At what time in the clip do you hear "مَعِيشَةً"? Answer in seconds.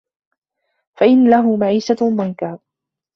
1.57-1.95